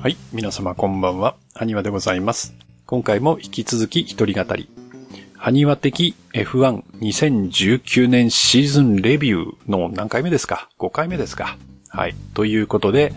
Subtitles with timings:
[0.00, 2.54] はい、皆様こんばんは、はにわでございます。
[2.84, 4.68] 今回も引き続き一人語り。
[5.36, 11.56] はにわ的 F12019 年シーズンレビューの何回目ですか ?5 回目ですか
[11.88, 12.14] はい。
[12.34, 13.12] ということで、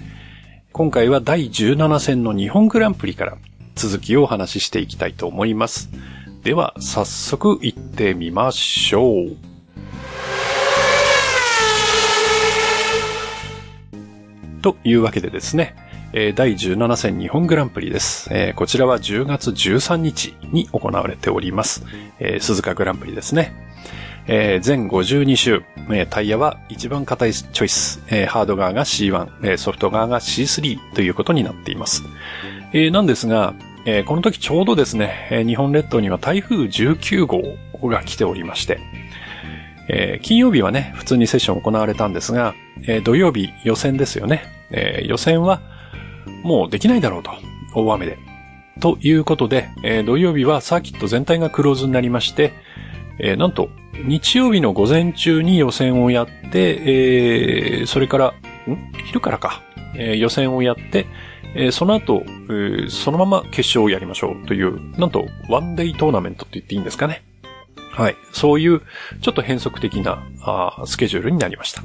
[0.72, 3.38] 今回は第17戦の日本グランプリから
[3.76, 5.90] 続きをお話ししていきたいと思います。
[6.44, 9.38] では、早速行ってみましょう。
[14.62, 15.76] というわけでですね、
[16.12, 18.32] 第17戦日本グランプリです。
[18.56, 21.86] こちらは10月13日に行われております。
[22.40, 23.54] 鈴鹿グランプリですね。
[24.26, 32.04] 全52周、えータイヤは一番硬いチョイス、ハード側が C1、ソフト側が C3 ということになっています。
[32.74, 33.54] なんですが、
[34.08, 38.80] この時ちょうどですね、日本列島には台風19号が来ておりまして、
[40.24, 42.56] 金曜日はね、普通にセッション行われたんですが、
[43.04, 44.42] 土曜日予選ですよね。
[45.04, 45.62] 予選は
[46.44, 47.32] もうできないだろうと。
[47.76, 48.18] 大雨で。
[48.80, 52.54] ということで、えー土曜日はサーキット全体がクローズになりまして、
[53.20, 53.70] えーなんと、
[54.06, 58.34] 日曜日の午前中に予選をやって、えーそれから、ん？
[59.08, 59.62] 昼からか、
[59.96, 61.08] えー予選をやって、
[61.56, 67.24] えーその後、えーそのまま決勝をやりましょうという、なんと、ワンデイトーナメントと言っていいんですかね。
[67.92, 68.16] はい。
[68.32, 68.82] そういう、
[69.22, 71.84] ちょっと変則的なあースケジュールになりました。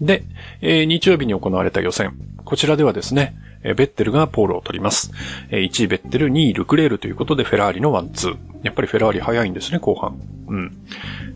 [0.00, 0.22] で、
[0.60, 2.16] えー日曜日に行われた予選。
[2.44, 5.10] こちらではですね、えーベッテルがポールを取ります。
[5.50, 8.36] え1位ベッテル、2位ルクレールということでフェラーリのワンツー。
[8.62, 10.18] やっぱりフェラーリ早いんですね、後半。
[10.48, 10.72] うん。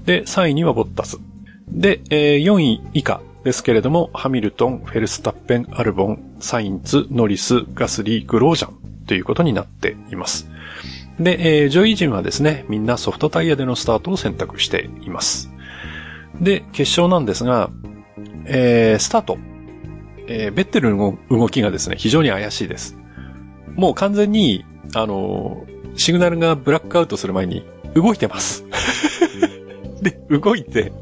[0.05, 1.19] で、3位にはボッタス。
[1.69, 10.51] で、4位以下ですけれども、ハミルトン、フェルスタッペン、アルボン、サインツ、ノリス、ガスリー、グロージャンということになっています。
[11.19, 15.51] で、えー上位陣はですね、みんなソフトタイヤでのスタートを選択しています。
[16.41, 17.71] で、決勝なんですが、
[18.47, 19.39] えースタート。
[20.31, 22.97] えーベッテルの動きがですね、非常に怪しいです。
[23.75, 28.65] もう完全に、あのーシグナルがブラックアウトする前に動いてます。
[30.01, 30.93] で、動いて、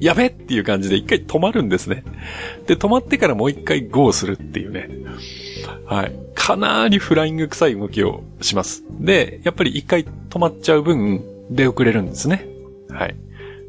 [0.00, 2.04] やべっていう感じで一回止まるんですね。
[2.66, 4.90] で、止まってからもう一回ゴーするっていうね。
[5.86, 6.12] はい。
[6.34, 8.84] かなりフライング臭い動きをします。
[9.00, 12.46] で、やっぱり一回止まっちゃう分、出遅れるんですね。
[12.90, 13.16] はい。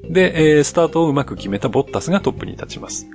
[0.04, 3.08] で、えースタートをうまく決めたボッタスがトップに立ちます。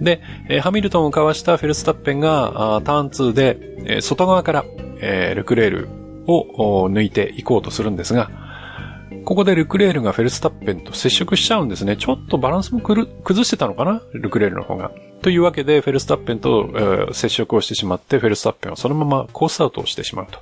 [0.00, 4.64] で、えーハミルトンをかわしたフェルスタッペンが、ターン2で、えー外側から、
[5.00, 5.88] えールクレール
[6.26, 8.30] を抜いていこうとするんですが、
[9.24, 11.96] ここでルクレールがフェルスタッペンと接触しちゃうんですね。
[11.96, 14.02] ちょっとバランスもくる崩してたのかな？
[14.12, 14.90] ルクレールの方が。
[15.22, 20.40] というわけで、フェルスタッペンと、えー接触をしてしまって、フェルスタッペンはそのままコースアウトをしてしまうと。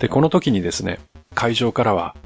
[0.00, 0.98] で、この時にですね、
[1.34, 2.16] 会場からは、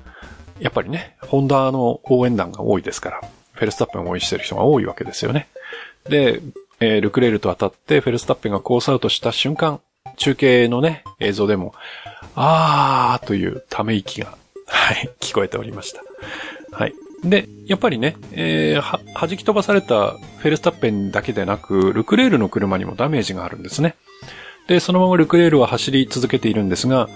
[0.61, 3.21] やっぱりね、ホンダの応援団が多いですから、
[3.53, 5.49] フェルスタッペンを応援してる人が多いわけですよね。
[6.09, 6.41] で、
[6.81, 9.81] えールクレールと当たって、フェルスタッペンがコースアウトした瞬間、
[10.17, 11.75] 中継のね、映像でも、
[12.35, 14.37] あーというため息が、
[14.67, 16.03] はい、聞こえておりました。
[16.71, 16.95] はい。
[17.25, 23.97] で、やっぱりね、えーは、弾き飛ばされたフェルスタッペンだけでなく、ルクレールの車にもダメージがあるんですね。
[24.69, 27.09] で、そのままルクレールは走り続けているんですが、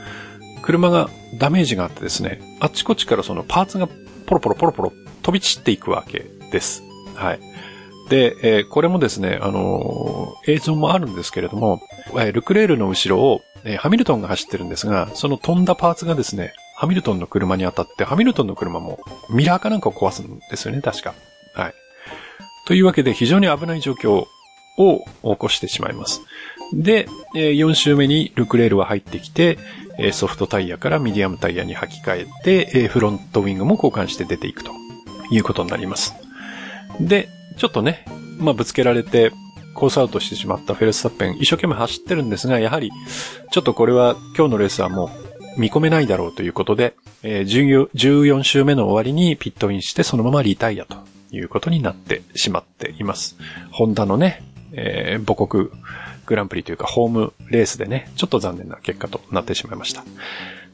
[0.62, 3.89] 車がダメージがあってですね、あっちこっちからそのパーツが
[4.27, 4.93] ポロポロポロポロ
[5.23, 6.83] 飛び散っていくわけです。
[7.15, 7.41] はい。
[8.09, 11.81] で、えーこれもですね、あのー映像もあるんですけれども、
[12.12, 18.99] えールクレールの後ろを、えーハミルトンが走ってるんですが、その飛んだパーツがですね、ハミルトンの車に当たって、ハミルトンの車も
[19.31, 21.15] ミラーかなんかを壊すんですよね、確か。
[21.55, 21.75] はい。
[22.67, 24.27] というわけで非常に危ない状況
[24.78, 26.22] を起こしてしまいます。
[26.72, 29.59] で、4周目にルクレールは入ってきて、
[30.12, 34.72] ソフトタイヤからミディアムタイヤに履き替えて、フロントウィングも交換して出ていくと
[35.31, 36.15] いうことになります。
[37.00, 37.28] で、
[37.59, 38.05] ちょっとね、
[38.38, 39.33] まあ、ぶつけられて、
[39.75, 42.91] コースアウトしてしまったフェルスタッペン、一生懸命走ってるんですが、やはり、
[43.50, 45.10] ちょっとこれは今日のレースはも
[45.56, 50.97] う見込めないだろうということで、えー14 14周目の終わりにピットインしてそのままリタイアと
[51.30, 53.36] いうことになってしまっています。
[53.71, 54.42] ホンダのね、
[54.72, 55.69] えー母国
[56.24, 60.04] グランプリというかホームレースでね、ちょっと残念な結果となってしまいました。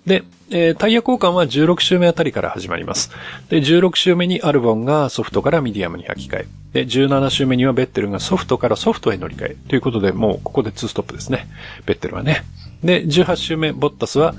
[0.06, 3.10] で、えータイヤ交換は16周目あたりから始まります。
[3.48, 6.46] で、16周目にアルボンがソフトからミディアムに履き替え。
[6.72, 9.56] で、17周目にはベッテルがソフトからソフトへ乗り換え。
[9.68, 11.48] ということで、もうここで2ストップですね。
[11.86, 12.44] ベッテルはね。
[12.84, 14.34] で、18周目、ボッタスは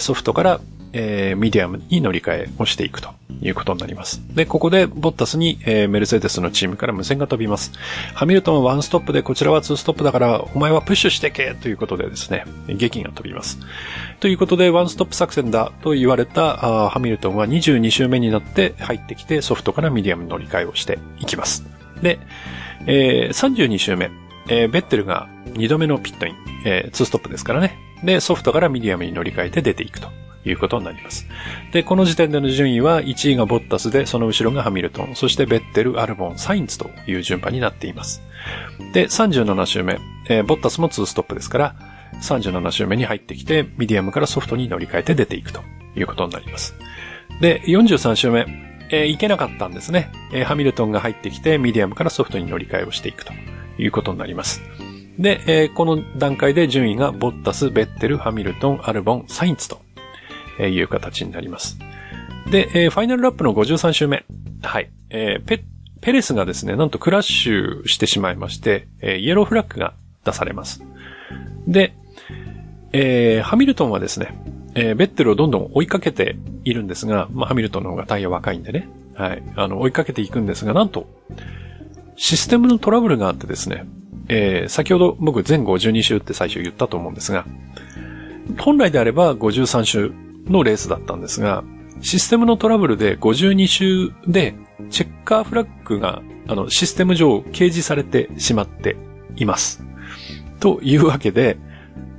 [0.00, 0.60] ソフトから、
[0.92, 3.10] えーミディアムに乗り換えをしていくと
[3.40, 4.22] いうことになります。
[4.34, 7.72] で、ここでボッタスに、えーメルセデスのチームから無線が飛びます。
[8.14, 13.58] ハミルトンはワンストップで、こちらはツーストップだから、お前はプッシュしてけということでですね、檄が飛びます。
[14.20, 21.64] ということで、ワンストップ作戦だと言われたハミルトンは22周目になって入ってきて、ソフトからミディアムに乗り換えをしていきます。
[22.02, 22.18] で、
[22.86, 24.10] えー32周目。
[24.48, 27.78] えー、ベッテルが2度目のピットイン、えー、2ストップですからね。
[28.02, 30.08] で、ソフトからミディアムに乗り換えて出ていくと
[30.42, 31.26] ということになります。
[31.72, 38.22] で、この時点での順位は1位がボッタスで、その後ろがハミルトン、そしてベッテル、アルボン、サインツという順番になっています。
[38.92, 39.98] で、37周目、
[40.28, 41.74] えー、ボッタスも2ストップですから、
[42.20, 45.62] 37周目に入ってきて、ミディアムからソフトに乗り換えて出ていくと
[45.96, 46.74] いうことになります。
[47.40, 48.46] で、43周目、
[48.90, 50.10] えー、いけなかったんですね。
[50.32, 53.32] えー、ハミルトンが入ってきて、ミディアムからソフトに乗り換えをしていくと
[53.78, 54.62] いうことになります。
[55.18, 59.80] で、えー、この段階で順位がボッタス、ベッテル、ハミルトン、アルボン、サインツと
[60.58, 61.78] いう形になります。
[62.50, 64.24] で、えー、ファイナルラップの53周目。
[64.62, 64.90] はい。
[65.10, 65.64] えー、ペ、
[66.00, 69.94] ペレスがですね、なんとクラッシュしてしまいまして、えー、イエローフラッグが
[70.24, 70.84] 出されます。
[71.66, 71.94] で、
[72.92, 74.34] えー、ハミルトンはですね、
[74.74, 78.88] えー、ベッテルをどんどん追いかけているんですが、まあ、ハミルトンの方がタイヤ若いんでね。
[79.14, 79.42] はい。
[79.56, 81.06] あの、追いかけていくんですが、なんと、
[82.16, 83.84] システムのトラブルがあってですね、
[84.28, 87.44] えー、先ほど僕全52周って最初言ったと思うんですが、
[88.58, 90.12] 本来であれば53周
[90.52, 91.64] のレースだったんですが、
[92.00, 94.54] システムのトラブルで52周で
[94.90, 98.96] チェッカーフラッグがあのシステム上掲示されてしまって
[99.36, 99.84] います。
[100.60, 101.56] というわけで、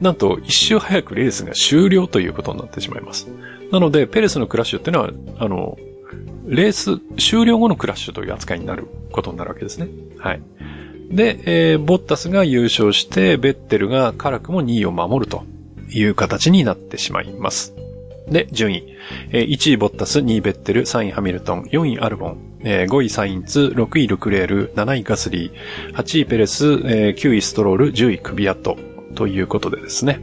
[0.02, 3.30] なんと一周早くレースが終了ということになってしまいます。
[3.72, 5.78] なので、ペレスのクラッシュっていうのは、あの、
[6.46, 9.88] レース終了後のクラッシュという扱いになることになるわけですね。
[10.20, 10.42] はい。
[11.10, 15.44] で、えー、ボッタスが優勝して、ベッテルが辛くも2位を守ると
[15.90, 17.74] いう形になってしまいます。
[18.28, 18.98] で、順位。
[19.32, 28.78] えー、1位ボッタス、2位ベッテル、3位ハミルトン、4位アルボン、えー、5位サインツ、6位ルクレール、7位ガスリー、8位ペレス、えー、9位ストロール、10位クビアット、
[29.16, 30.20] ということでですね。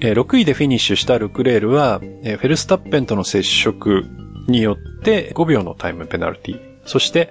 [0.00, 4.04] 6位でフィニッシュしたルクレールは、フェルスタッペンとの接触
[4.46, 6.60] によって5秒のタイムペナルティ。
[6.84, 7.30] そして、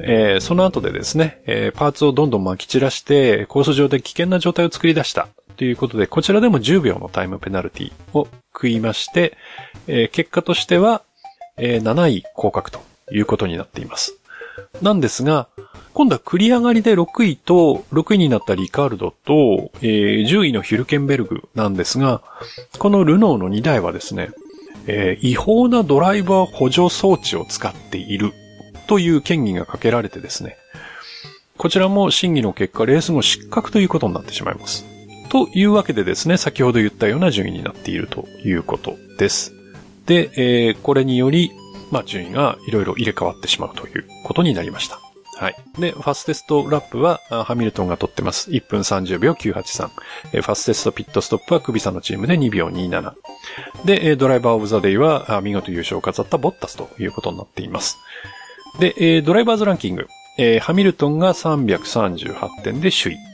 [0.00, 5.28] えー、その後でですね、えー、パーツをどんどん撒き散らして、コース上で危険な状態を作り出した
[5.60, 9.36] ということで、こちらでも10秒のタイムペナルティを食いまして、
[9.88, 11.02] えー、結果としては、
[11.58, 12.80] えー、7位降格と
[13.12, 14.16] いうことになっています。
[14.80, 15.48] なんですが、
[15.92, 22.22] 今度は繰り上がりで6位と、6位になったリカルドと、えー、10位のヒルケンベルグなんですが、
[22.78, 24.30] このルノーの2台はですね、
[24.86, 28.32] えー、違法なドライバー補助装置を使っている
[28.86, 30.56] という権議がかけられてですね、
[31.58, 34.99] こちらも審議の結果、レース後失格ということになってしまいます。
[35.30, 39.54] というわけでですね、先ほど言ったような順位になっているということです。
[40.06, 41.52] で、えー、これにより、
[41.92, 44.98] まあ、順位がいろいろ入れ替わってしまうということになりました。
[45.36, 45.56] はい。
[45.78, 48.50] で、ファステストラップは、ハミルトンが取ってます。
[48.50, 49.88] 1分30秒983。
[49.88, 53.12] ファステストピットストップはクビサのチームで2秒27。
[53.86, 57.96] で、ドライバーオブザデイは、見事優勝を飾ったボッタスということになっています。
[58.80, 60.08] で、ドライバーズランキング。
[60.60, 63.29] ハミルトンが338点で首位。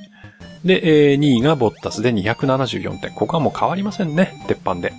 [0.67, 3.13] で、2位がボッタスで274点。
[3.13, 4.43] ここはもう変わりませんね。
[4.49, 4.93] 鉄板で。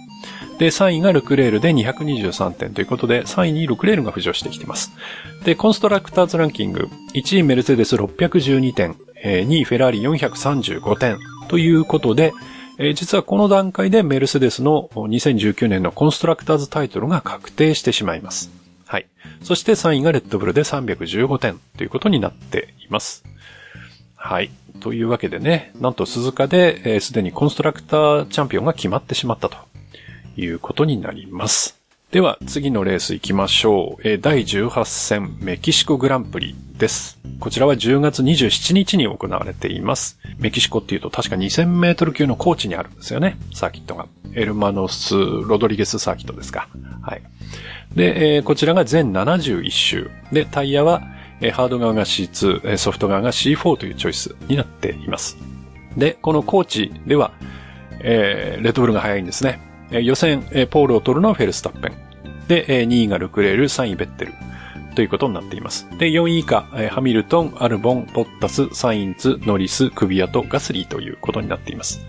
[0.57, 4.91] で、3位がルクレールで223点ということで、3位にルクレールが浮上してきています。
[5.43, 11.17] で、コンストラクターズランキング、1位メルセデス612点、2位フェラーリ435点
[11.47, 12.33] ということで、
[12.95, 18.51] 実はこの段階でメルセデスの2019年のコンストラクターズタイトルが確定してしまいます。
[18.85, 19.07] はい。
[19.43, 23.23] そして3位がレッドブルで315点ということになっています。
[24.27, 24.51] はい。
[24.81, 29.55] というわけでね、なんと鈴鹿で、す、で、にコンストラクターチャンピオンが決まってしまったと
[30.35, 31.79] いうことになります。
[32.11, 34.01] では、次のレース行きましょう。
[34.03, 37.19] え第18戦メキシコグランプリです。
[37.39, 40.19] こちらは10月27日に行われています。
[40.39, 43.37] メキシコっていうと確か2000メートル級の高地にあるんですよね。
[43.53, 44.07] サーキットが。
[44.33, 46.67] エルマノス・ロドリゲスサーキットですか。
[47.01, 47.21] はい。
[47.95, 50.11] で、えー、こちらが全71周。
[50.33, 51.01] で、タイヤは、
[51.51, 55.37] ハード側が C2、ソフト側が C4 というチョイスになっています。
[55.95, 57.31] で、この高地では、
[58.01, 59.59] えー、レッドブルが速いんですね。
[59.91, 62.47] 予選、ポールを取るのはフェルスタッペン。
[62.47, 64.33] で、2位がルクレール、3位ベッテル。
[64.97, 65.87] ということになっています。
[65.99, 72.03] で、4位以下、ハミルトン、アルボン、ポッタス、サインツ、ノリス、クビアとガスリーということになっています。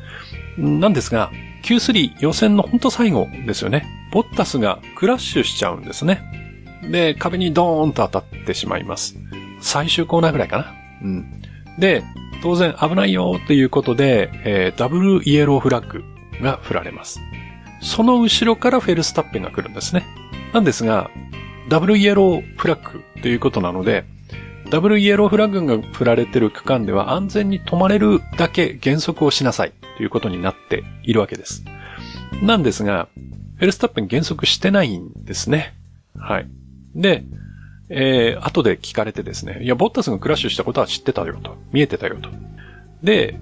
[0.57, 1.31] なんですが、
[1.65, 3.87] Q3 予選のほんと最後ですよね。
[4.11, 6.48] ポッタスがクラッシュしちゃうんですね。
[6.91, 9.17] で、壁にドーンと当たってしまいます。
[9.61, 10.75] 最終コーナーぐらいかな。
[11.03, 11.43] うん。
[11.79, 12.03] で、
[12.43, 16.05] 当然危ないよということで、えー、ダブルイエローフラッグ
[16.43, 17.21] が振られます。
[17.81, 20.05] その後ろからフェルスタッペンが来るんですね。
[20.53, 21.11] なんですが、
[21.69, 24.05] ダブルイエローフラッグということなので、
[24.71, 31.65] ダブルイエローフラッグが振られてる区間では安全に止まれるだけ減速をしなさいということになっているわけです。
[32.43, 33.09] なんですが、
[33.57, 35.75] フェルスタッペン減速してないんですね。
[36.17, 36.49] はい。
[36.99, 37.25] で、
[37.89, 41.57] えー、後で聞かれてですね、いや、ボッタスがクラッシュしたことは知ってたよと。
[41.73, 42.29] 見えてたよと。
[43.03, 43.41] で、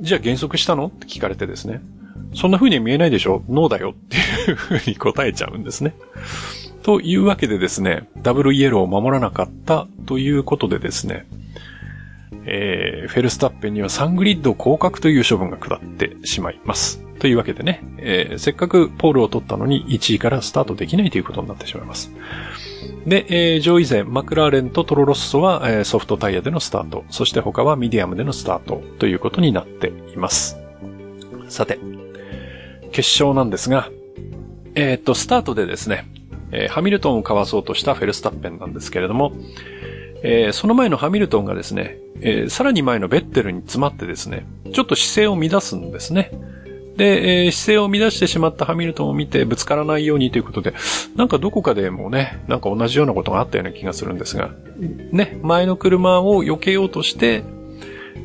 [0.00, 0.88] じゃあ減速したの？
[0.88, 1.80] って聞かれてですね。
[2.34, 3.42] そんな風には見えないでしょ？
[3.48, 4.16] ノーだよって
[4.50, 5.94] いう風に答えちゃうんですね。
[6.82, 11.26] というわけでですね、ダブルイエローを守らなかったということでですね、
[12.44, 17.04] えー、フェルスタッペンには3グリッド降格という処分が下ってしまいます。
[17.18, 22.12] というわけでね、えー、せっかくポールを取ったのに1位からスタートできないということになってしまいます。
[23.06, 30.58] で、えー、上位勢、マクラーレンとトロロッソは、えー、ソフトタイヤでのスタート、そして他はミディアムでのスタートということになっています。
[31.48, 31.78] さて、
[32.92, 33.90] 決勝なんですが、
[34.74, 36.06] えっ、と、スタートでですね、
[36.52, 39.32] えー、ハミルトンをかわそうとしたフェルスタッペンなんですけれども、
[40.22, 46.32] えー、その前のハミルトンがですね、えー、さらに前のベッテルに詰まってですね、ちょっと姿勢を乱すんですね。
[46.98, 50.74] で、えー、姿勢を乱してしまったハミルトンを見てぶつからないようにということで、
[51.14, 54.50] なんかどこかでもね、なんか同じようなことがあったような気がするんですが、
[55.12, 57.44] ね、前の車を避けようとして、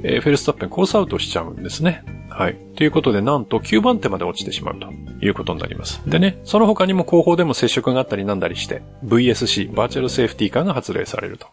[0.03, 2.03] えー、フェルスタッペンコースアウトしちゃうんですね。
[2.29, 2.57] はい。
[2.75, 4.91] ということで、なんと9番手まで落ちてしまうと
[5.23, 6.01] いうことになります。
[6.07, 11.45] でね、その他にも後方でも接触があったりなんだりして、VSC、バーチャルセーフティーカーが発令されると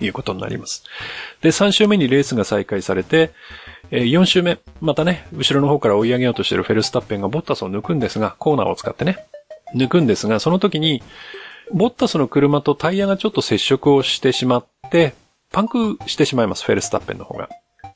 [0.00, 0.82] いうことになります。
[1.42, 3.30] で、3周目にレースが再開されて、
[3.90, 9.26] え4周目、またね、後ろの方から追い上げようとしているフェルスタッペンがボッタスを抜くんですが、コーナーを使ってね、
[9.74, 11.02] 抜くんですが、その時に、
[11.72, 15.14] ボッタスの車とタイヤがちょっと接触をしてしまって、
[15.52, 17.48] パンクしてしまいます、フェルスタッペンの方が。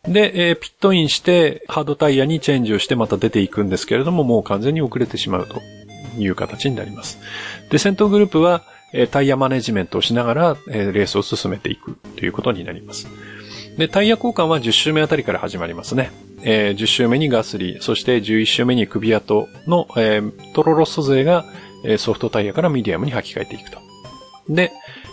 [0.04, 5.60] で、えー、ピットインして、ハードタイヤにチェンジをしてまた出ていくんですけれども、もう完全に遅れてしまうと
[6.18, 7.18] いう形になります。
[7.70, 13.08] で、先頭グループは、えー、タイヤマネジメントをしながら、えー、レースを進めていくということになります。
[13.76, 16.10] で、タイヤ交換は10周目あたりから始まりますね。
[16.42, 21.44] えー、10周目にガスリー、そして11周目にクビアトの、えー、トロロッソ勢が、
[21.84, 23.78] えー、ソフトタイヤからミディアムに履き替えていくと。
[24.48, 24.72] で、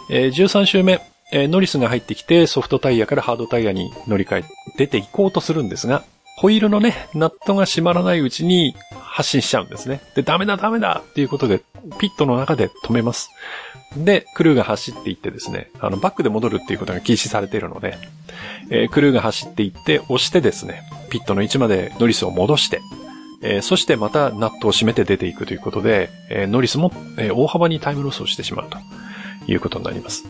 [0.10, 4.44] えー、13周目、えー、ノリスが入ってきてソフトタイヤからハードタイヤに乗り換え、
[4.78, 6.04] 出ていこうとするんですが、
[6.38, 8.76] ホイールのね、ナットが閉まらないうちに
[9.18, 10.00] 発進しちゃうんですね。
[10.14, 11.64] で、ダメだダメだっていうことで、
[11.98, 13.32] ピットの中で止めます。
[13.96, 17.98] で、クルーが走っていってですね、あの、バックで戻るっていうことが禁止されているので、
[18.70, 22.80] えー、クルーが走っていって押してですね、ピットの位置までノリスを戻して、
[23.42, 28.78] えー、そしてまたナットを閉めて出ていくということで、えー、ノリスも、え大幅にタイムロスをしてしまうと
[29.52, 30.26] いうことになります。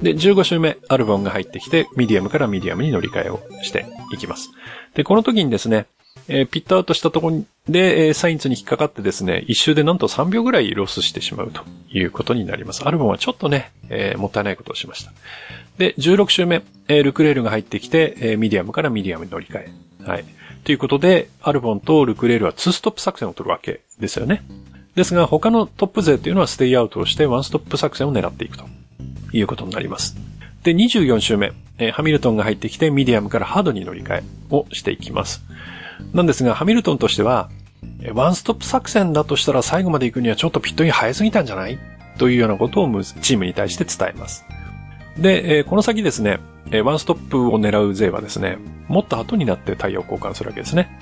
[0.00, 4.50] で、15周目、アルボンが入ってきて、ミディアムからミディアムに乗り換えをしていきます。
[4.94, 5.86] で、この時にですね、
[6.26, 12.82] えー、ピットアウトしたところで、え、サインツに引っかかってですね、一周でなんと3秒ぐらいロスしてしまうということになります。
[12.84, 15.12] アルボンはちょっとね、えー、もったいないことをしました。
[15.78, 19.70] で、16周目、えー、ルクレールが入ってきて、えー、ミディアムからミディアムに乗り換え。
[20.04, 20.24] はい。
[20.64, 24.42] ということで、アルボンとルクレールは2ストップ作戦を取るわけですよね。
[24.96, 28.64] ですが、他のトップ勢っていうのはステイアウトをしてワンストップ作戦を狙っていくと
[29.32, 30.16] いうことになります。
[30.64, 35.42] で、24周目、え、ハミルトンが入ってきてミディアムからハードに乗り換えをしていきます。
[36.12, 37.50] なんですが、ハミルトンとしては、
[38.12, 41.78] ワンストップ作戦だとしたら最後まで行くにはちょっとピットイン早すぎたんじゃない？
[42.18, 44.44] というようなことをチームに対して伝えます。
[45.16, 46.40] で、この先ですね、
[46.84, 50.98] ワンストップを狙う勢はですね、もっと後になってタイヤを交換するわけですね。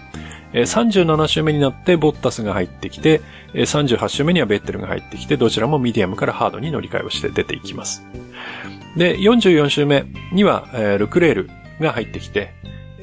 [0.52, 3.20] 37周目になってボッタスが入ってきて、
[3.54, 8.04] 38周目にはベッテルが入ってきて、どちらもミディアムからハードに乗り換えをして出ていきます。
[8.96, 10.66] で、44周目には、
[10.98, 12.52] ルクレールが入ってきて、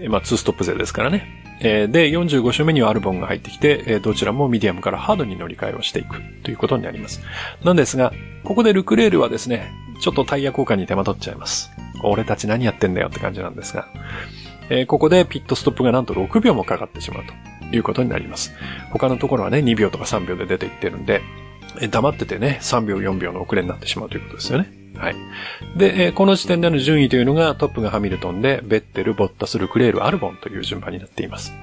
[0.10, 1.47] まあ、2ストップ勢ですからね。
[1.60, 7.22] で、45周目にはアルボンが入ってきて、どちらもミディアムからハードに乗り換えをしていくということになります。
[7.64, 11.72] なんですが、ここでルクレールはですね、ちょっとタイヤ交換に手間取っちゃいます。
[12.04, 13.88] 俺たち何やってんだよって感じなんですが、
[14.88, 17.24] ここでピットストップがなんと6秒もかかってしまう
[17.72, 18.54] ということになります。
[18.92, 21.22] 他のところはね、2秒とか3秒で出ていってるんで、
[21.90, 24.72] 黙っててね、3秒4秒の遅れになってしまうということですよね。
[24.98, 25.16] はい。
[25.76, 31.54] でえ、この時点での順位というのがトップがハミルトンで、ベッテル、ボッタス、ルクレール、アルボンという順番になっています。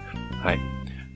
[0.43, 0.59] はい。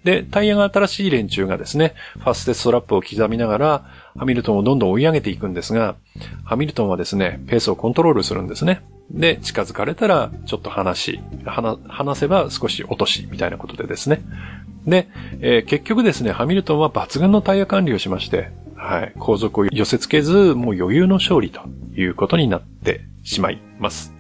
[0.05, 3.85] で、タイヤが新しい連中がですね、ファステストラップを刻みながら、
[4.17, 5.97] ハミルトンをどんどん追い上げていくんですが、
[6.45, 8.83] ハミルトンはですね、ペースをコントロールするんですね。
[9.11, 14.23] で、近づかれたら、ちょっと話し、話せば少し落とし、みたいなことでですね。
[14.87, 15.09] で、
[15.41, 18.51] えー、結局ですね、ハミルトンは抜群のタイヤ管理をしまして、
[18.89, 21.61] はい、後続を寄せ付けず、もう余裕の勝利と
[21.95, 24.15] いうことになってしまいます。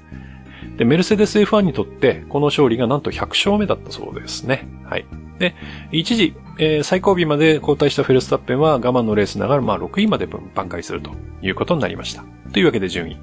[0.77, 4.69] で、メルセデス F1 にとって、この勝利がなんと100勝目だったそうですね。
[4.85, 5.07] はい。
[5.39, 5.55] で、
[5.91, 12.23] 一時、えー、最後尾まで交代したフェルスタッペンは我慢のレースながら、まあ6位まで挽回するということになりました。
[12.53, 13.17] というわけで順位。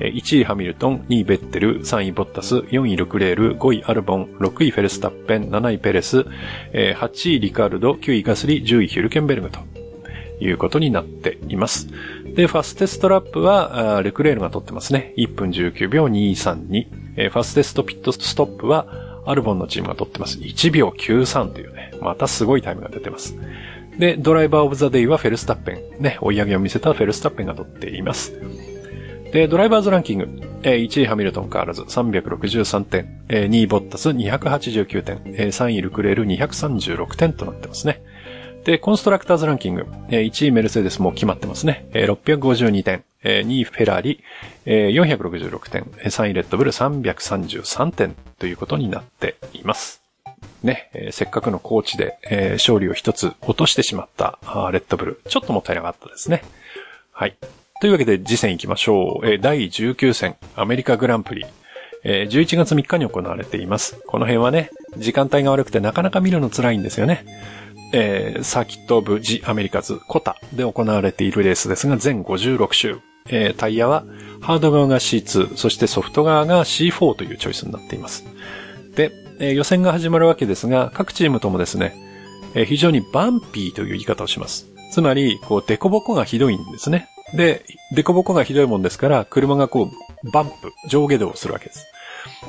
[0.00, 6.26] えー、1位ハミルトン、2位ベッテル、3位ボッタス、4位ルクレール、5位アルボン、6位フェルスタッペン、7位ペレス、
[6.72, 9.60] えー、8位リカルド、9位ガスリ、10位ヒルケンベルグと
[10.40, 11.88] いうことになっています。
[12.34, 15.14] で、ファステストラップは、レクレールが取ってますね。
[15.16, 16.86] 1分19秒232。
[17.16, 18.86] えファステストピットストップは、
[19.26, 20.38] アルボンのチームが取ってます。
[20.38, 23.36] 1秒93というね、またすごいタイムが出てます。
[23.98, 26.02] で、ドライバーオブザデイはフェルスタッペン。
[26.02, 28.32] ね、追い上げを見せたフェルスタッペンが取っています。
[29.32, 30.28] で、ドライバーズランキング。
[30.62, 33.20] え1位ハミルトン変わらず363点。
[33.28, 35.20] え2位ボッタス289点。
[35.26, 38.00] え3位ルクレール236点となってますね。
[38.68, 39.86] で、コンストラクターズランキング。
[40.10, 41.88] え1位メルセデスも決まってますね。
[41.94, 43.02] え652点。
[43.24, 44.22] え2位フェラーリ、
[44.66, 45.84] え466点。
[45.84, 50.02] 3位レッドブル333点ということになっています。
[50.62, 54.38] ね、えー、せっかくのコーチで、えー、勝利を一つ落としてしまった
[54.70, 55.20] レッドブル。
[55.26, 56.42] ちょっともったいなかったですね。
[57.10, 57.38] はい。
[57.80, 59.26] というわけで次戦行きましょう。
[59.26, 61.46] えー、第19戦アメリカグランプリ。
[62.04, 63.98] えー、11月3日に行われています。
[64.06, 67.24] この辺はね、時間帯が悪くてなかなか見るの辛いんですよね。
[67.92, 73.00] えー、サーキットオブ・ジ・アメリカズ・コタで行われているレースですが、全56周。
[73.30, 74.04] えー、タイヤは
[74.40, 78.24] ハード側が C2、そしてソフト側が C4 というチョイスになっています。
[78.94, 81.94] で、えー、予選が始まるわけですが、各チームともですね、
[82.54, 84.66] えー、非常にバンピーという言い方をします。
[84.90, 87.08] つまり、こう、デコボコがひどいんですね。
[87.34, 87.64] で、
[87.94, 89.90] デコボコがひどいもんですから、車がこ
[90.24, 91.86] う、バンプ、上下動するわけです。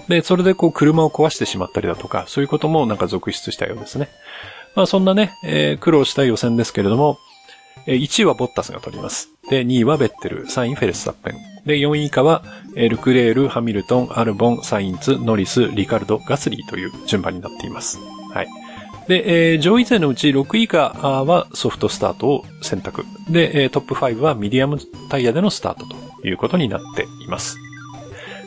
[0.08, 4.10] で、それでこう、車を壊してしまったりだとか、そういうこともなんか続出したようですね。
[4.76, 7.18] まあそんなね、えー、苦労した予選ですけれども、
[7.86, 9.30] 1位はボッタスが取ります。
[9.50, 11.50] で、2位はベッテル、3位フェレスタッペン。
[11.66, 12.44] で、4位以下は、
[12.76, 17.98] ルクレール、ハミルトン、アルボン、サインツ、ノリス、リカルド、ガスリーという順番になっています。
[18.34, 18.48] はい。
[19.08, 23.06] で、えー、上位勢のうち6位以下はソフトスタートを選択。
[23.28, 24.78] で、トップ5はミディアム
[25.10, 27.58] タイヤでのスタートということになっています。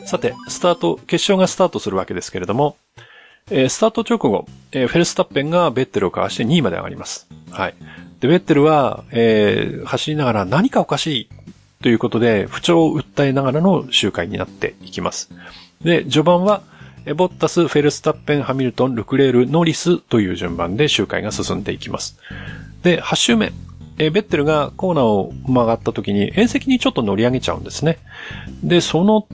[0.05, 2.77] さて、スタート、決勝がスタートするわけですけれども、
[3.49, 7.27] え、スタート直後、え、フェルスタッペンがベッテルをかわして2位まで上がります。
[7.51, 7.75] はい。
[8.19, 11.29] で、ベッテルは、えー、走りながら何かおかしい
[11.81, 15.29] ということで、不調を訴えながらの周回になっていきます。
[15.83, 16.61] で、序盤は、
[17.17, 22.17] ボッタス、フェルスタッペン、ハミルトン、ルクレール、ノリスという順番で周回が進んでいきます。
[22.81, 23.51] で、8周目。
[23.99, 27.99] えベッテルがコーナーを曲がった時に縁石にちょっと乗り上げちゃうんですね。
[28.63, 29.27] で、その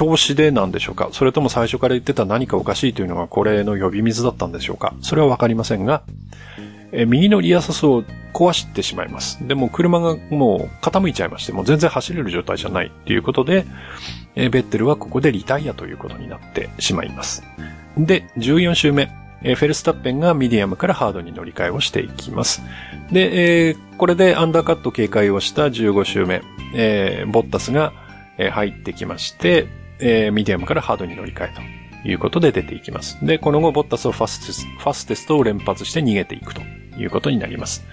[0.00, 1.08] 拍子でなんでしょうか？
[1.12, 4.94] それとも最初から言ってた何かおかしいというのがこれの呼び水だったんでしょうか？
[5.02, 6.02] それはわかりませんが、
[6.92, 9.46] え右のリアサスを壊してしまいます。
[9.46, 13.66] でも車がもう傾いちゃいまして、もう全然走れる状態じゃないっていうことで、
[14.34, 17.42] えベッテルはここでリタイアということになってしまいます。
[17.96, 19.10] で、14周目。
[19.46, 22.62] えフェルスタッペンがミディアムからハードに乗り換えをしていきます。
[23.12, 26.40] で、えー、これでアンダーカット警戒をした15周目。
[26.74, 27.92] えー、ボッタスが、
[28.38, 29.66] え入ってきまして、
[29.98, 31.54] えー、ミディアムからハードに乗り換え
[32.02, 33.24] ということで出ていきます。
[33.24, 36.60] で、この後、ボッタスをファステスファステストを連発して逃げていくと
[36.98, 37.84] いうことになります。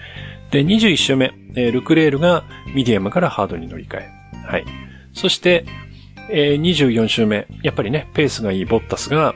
[0.50, 4.10] で、21周目、えー、ルクレールがミディアムからハードに乗り換え。
[4.46, 4.64] はい。
[5.14, 5.64] そして、
[6.28, 9.34] えー、24周目、やっぱりね、ペースがいいボッタスが、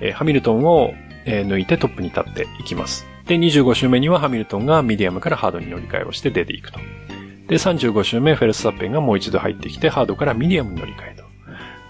[0.00, 0.92] えー、ハミルトンを、
[1.24, 3.06] えー、抜いてトップに立っていきます。
[3.26, 6.80] で、25周目にはハミルトンがミディアムからハードに乗り換えをして出ていくと。
[7.52, 11.24] で、35周目、フェルスタッペンがもう一度入ってきて、ハードからミディアムに乗り換えと。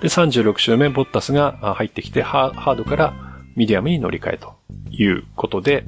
[0.01, 3.15] で、36周目、ボッタスが入ってきて、ハードから
[3.55, 4.57] ミディアムに乗り換えと
[4.91, 5.85] いうことで、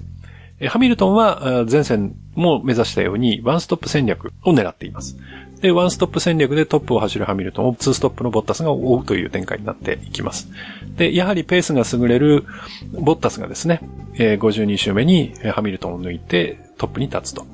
[0.68, 5.18] ハミルトンは前戦も目指したようにワンストップ戦略を狙っています。
[5.60, 10.48] で、ワンストップ戦略でトップを走るハミルトンをツーストップのボッタスが追うという展開になっていきます。
[10.96, 12.44] で、やはりペースが優れる
[12.92, 13.80] ボッタスがですね、
[14.14, 17.44] 52周目にハミルトンを抜いてトップに立つと。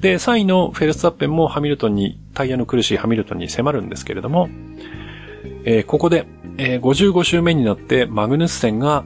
[0.00, 4.48] で、3位のフェルスタッペンもハミルトンに、タイヤの苦しいハミルトンに迫るんですけれども、
[5.64, 6.26] えー、ここで、
[6.58, 9.04] えー、55周目になってマグヌスセンが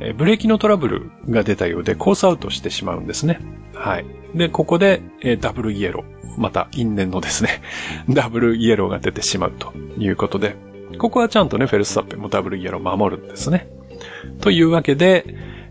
[0.00, 3.40] えブレーキのトラブルが出たようでコースアウトしてしまうんですね。
[3.74, 4.06] はい。
[4.34, 6.40] で、ここで、えダブルイエロー。
[6.40, 7.62] また、因縁のですね、
[8.10, 10.56] ダブルイエローが出てしまうということで、
[10.98, 13.68] ここはちゃんとね、フェルスタッペンもダブルイエロー守るんですね。
[14.40, 15.24] というわけで、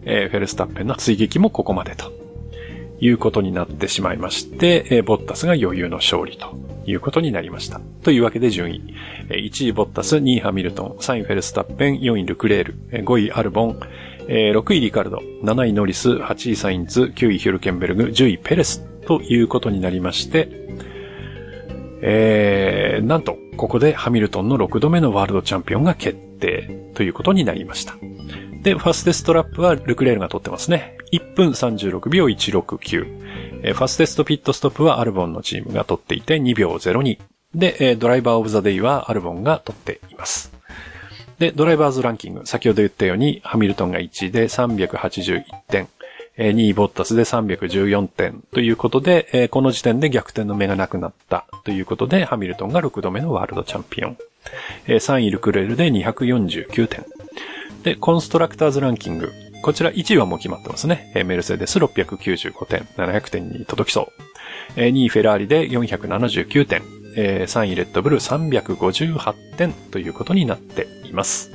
[0.05, 2.11] えー、フェルスタッペンの追撃もここまでと
[2.99, 7.81] いうことになってしまいまして、えー、ボッタスが余裕の勝利ということになりました。
[8.03, 8.95] というわけで順位。
[9.29, 13.79] 1位ボッタス、2位ハミルトン、3位フェルスタッペン、4位ルクレール、5位アルボン、
[14.27, 18.85] 6位リカルド、7位ノリス、8位サインズ、9位ヒュルケンベルグ、10位ペレス。
[19.05, 20.49] ということになりまして、
[22.01, 27.95] えー、なんと、ここでハミルトンの6度目のワールドチャンピオンが決定ということになりました。
[28.63, 30.97] で、ファステストラップはルクレールが取ってますね。
[31.11, 33.73] 1分36秒169え。
[33.73, 37.19] ファステストピットストップはアルボンのチームが取っていて2秒02。
[37.53, 40.51] でえ、ドライバーオブザデイはアルボンが取っています。
[41.39, 42.41] で、ドライバーズランキング。
[42.45, 45.87] 先ほど言ったように、ハミルトンが1位で381点。
[46.37, 54.17] え2位ボッタスで314点ということで、えこの時点で逆転の目がなくなったということで、ハミルトンが6度目のワールドチャンピオン。
[54.87, 57.05] え3位ルクレルで249点。
[57.83, 59.31] で、コンストラクターズランキング。
[59.61, 61.11] こちら1位はもう決まってますね。
[61.15, 64.07] えメルセデス695点、700点に届きそう。
[64.75, 66.81] え2位フェラーリで479点。
[67.17, 71.51] え3位レッドブル358点ということになっています。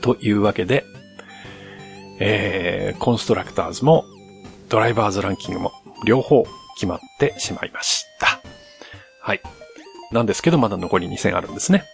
[0.00, 0.84] というわけで、
[2.18, 4.04] えー、コンストラクターズも
[4.68, 5.72] ドライバーズランキングも
[6.04, 8.40] 両方決まってしまいました。
[9.22, 9.40] はい。
[10.12, 11.84] なんですけど、まだ残り2戦あるんですね。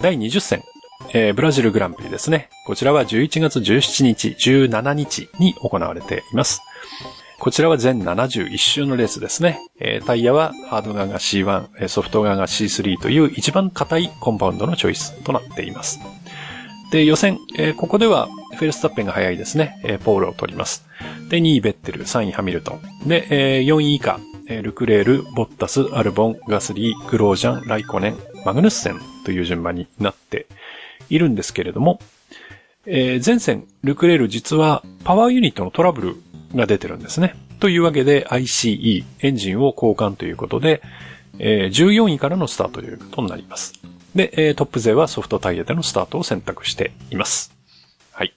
[0.00, 0.62] 第20戦、
[1.12, 2.48] えー、ブラジルグランプリですね。
[2.66, 6.60] こちらは11月17日、17日に行われています。
[7.38, 9.60] こちらは全71周のレースですね。
[9.78, 16.00] えー、タイヤはハード側が C1、ソフト側が C3 という一番硬いコンパウンドのチョイスとなっています。
[16.90, 19.80] で、予選、えー、ここではフェルスタッペンが早いですね。
[19.84, 20.86] えー、ポールを取ります。
[21.28, 23.08] で、2位ベッテル、3位ハミルトン。
[23.08, 24.18] で、えー、4位以下、
[24.48, 30.46] えー、ルクレール、ボッタス、アルボン、ガスリー、グロージャン、ライコネン、マグヌッセンという順番になって
[31.10, 31.98] いるんですけれども、
[32.86, 36.16] えー、前線、ルクレール実はパワーユニットのトラブル
[36.54, 37.34] が出てるんですね。
[37.58, 40.80] というわけで ICE、エンジンを交換ということで、
[41.40, 43.74] えー、14位からのスタートということになります。
[44.14, 47.52] で、トップ勢はソフトタイヤでのスタートを選択しています。
[48.12, 48.32] はい。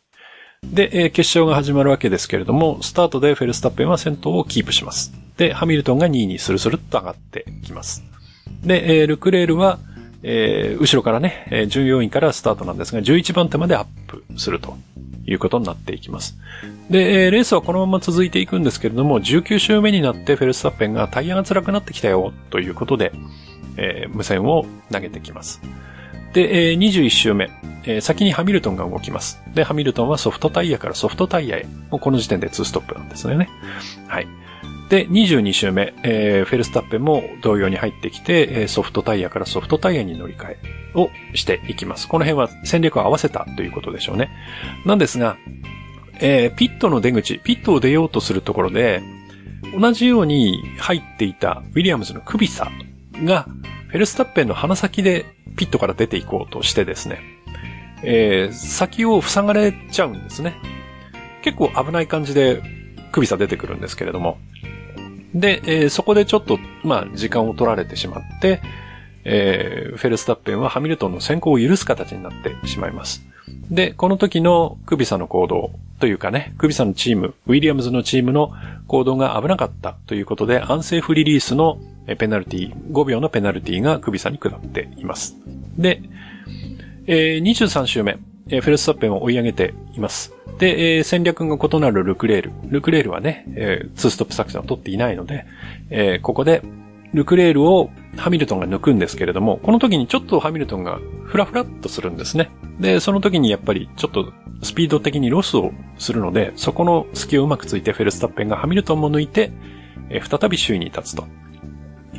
[0.63, 5.13] で、決勝が始まるわけですけれども、スタートでフェルスタッペンは先頭をキープします。
[5.37, 8.03] で、ハミルトンが2位にスルスルっと上がってきます。
[8.63, 9.77] で、ルクレールは、
[10.23, 14.77] えー、後ろからね、14位からスタートなんですが、11番手までアップすると
[15.25, 16.37] いうことになっていきます。
[16.89, 23.11] で、レースはこのまま続いていくんですけれども、19周目になってフェルスタッペンがタイヤが辛くなってきたよ、ということで、
[23.77, 25.61] えー、無線を投げてきます。
[26.33, 27.49] で、えー、21周目、
[27.85, 29.41] えー、先にハミルトンが動きます。
[29.53, 31.65] で、ハミルトンはソフトタイヤからソフトタイヤへ。
[31.89, 33.49] もうこの時点で2ストップなんですよね。
[34.07, 34.27] はい。
[34.89, 40.57] で、22周目、えー、フェルスタッペンも同様に入ってきて、ソフトタイヤからソフトタイヤに乗り換え
[40.95, 42.07] をしていきます。
[42.07, 44.29] この辺は戦略を合わせたということでしょうね。
[44.85, 45.37] なんですが、
[46.19, 49.03] えー、ピットの出口、ピットを出ようとするところで、
[49.79, 52.71] 同じように入っていたウィリアムズのクビサ
[53.23, 53.47] が、
[53.89, 55.25] フェルスタッペンの鼻先で
[55.55, 57.19] ピットから出ていこうとしてですね、
[58.01, 60.55] えー、先を塞がれちゃうんですね。
[61.43, 62.61] 結構危ない感じで
[63.11, 64.39] 首差出てくるんですけれども。
[65.33, 68.61] で、えー、そこでちょっと、まあ、時間を取られてしまって、
[69.23, 73.23] えー、フェルスタッペンはハミルトンの先行を許す形になってしまいます。
[73.69, 78.51] で、この時のクビサの行動というかね、クビサのチーム、ウィリアムズのチームの
[78.87, 81.79] 行動が危なかったということで、アンセーフリリースの
[82.17, 85.35] ペナルティ、5秒のペナルティがクビサに下っています。
[85.77, 86.01] で、
[87.05, 88.17] えー、23周目、
[88.49, 90.33] え、フェルスタッペンを追い上げています。
[90.57, 92.51] で、え、戦略が異なるルクレール。
[92.65, 95.45] ルクレールはね、えー、2ストップ作戦を取っていないので、
[95.89, 96.61] え、ここで、
[97.13, 102.51] ルクレールをハミルトンが抜くんですけれども、この時にちょっとハミルトンがフラフラっとするんですね。
[102.79, 104.31] で、その時にやっぱりちょっと
[104.61, 109.51] スピード的にロスをするので、そこの隙をうまくついてフェルスタッペンがハミルトンも抜いて、
[110.09, 111.25] え、再び首位に立つと。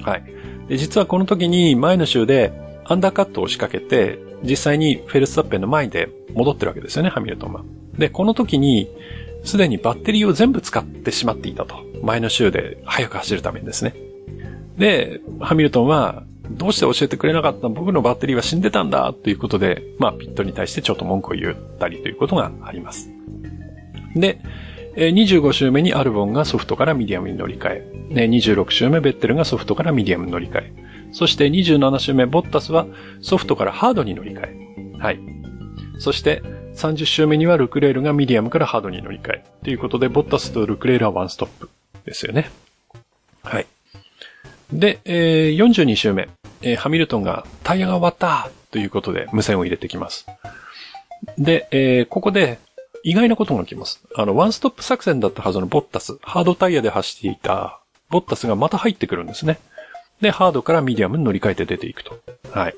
[0.02, 0.24] はい。
[0.68, 2.52] で、実はこの時に前の周で
[2.84, 7.62] アンダーカットを仕掛けて、実際にフェルスタッペンの前で戻ってるわけですよね、ハミルトンは。
[7.98, 8.88] で、この時に、
[9.44, 11.76] すでにバッテリーを全部使ってしまっていたと。
[12.02, 13.94] 前の周で速く走るためにですね。
[14.76, 23.10] で、ハミルトンは、どうして教えてくれなかった僕のバッテリーは死んでたんだということで、まあ、ピットに対してちょっと文句を言ったりということがあります。
[24.16, 24.40] で、
[24.96, 30.72] 25周目にアルボンがソフトからミディアムに乗り換え、26周目ベッテルがソフトからミディアムに乗り換え、
[31.12, 32.86] そして27周目ボッタスは
[33.20, 34.98] ソフトからハードに乗り換え。
[34.98, 35.20] はい。
[35.98, 36.42] そして
[36.74, 39.44] 30周目にはルクレールがミディアムからハードに乗り換え。
[39.64, 41.68] ということで、ボッタスとルクレールはワンストップ
[42.04, 42.50] ですよね。
[43.42, 43.66] はい。
[44.72, 46.28] で、えー、42周目、
[46.62, 50.26] えー、ハミルトンがタイヤが終わったということで無線を入れてきます。
[51.36, 52.58] で、えー、ここで
[53.02, 54.02] 意外なことが起きます。
[54.14, 59.58] あの、ワンストップ作戦だったはずのボッタス、ハードタイヤで走っていたボッタスがまた入ってくるんですね。
[60.20, 62.18] で、ハードからミディアムに乗り換えて出ていくと。
[62.52, 62.74] はい。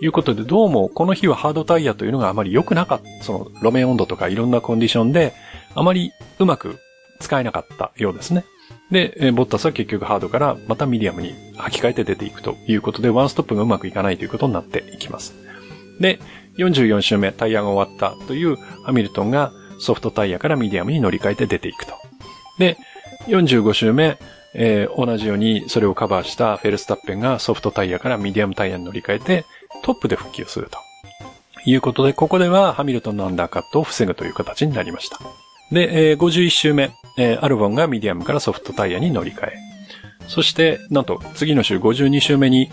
[0.00, 3.24] いうことで、どうもこの日はハードタイヤというのがあまり良くなかった。
[3.24, 5.32] その路面温度とかいろんなコンディションで、
[5.74, 6.78] あまりうまく
[7.20, 8.44] 使えなかったようですね。
[8.90, 15.34] で、ボッタスは結局ハードからまたミディアムに履き替えて出ていくということで、ワンストップがうまくいかないということになっていきます。
[16.00, 16.20] で、
[16.58, 21.94] 44周目、タイヤが終わったというハミルトンがソフトタイヤからミディアムに乗り換えて出ていくと。
[22.58, 22.76] で、
[23.26, 24.18] 45周目、
[24.58, 29.44] えー、同じようにそれをカバーしたフェルスタッペンがソフトタイヤからミディアムタイヤに乗り換えて
[29.82, 30.78] トップで復帰をすると。
[31.66, 35.18] いうことで、ここではハミルトンのアンダーカットを防ぐという形になりました。
[35.72, 39.52] で、えー、51周目、えー、アルボンがミディアムからソフトタイヤに乗り換え。
[40.28, 42.70] そして、なんと、次の周52周目に、